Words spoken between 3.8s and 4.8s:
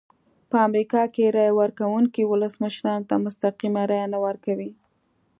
رایه نه ورکوي.